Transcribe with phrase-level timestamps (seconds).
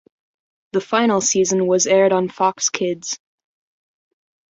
[0.71, 3.19] The final season was aired on Fox Kids.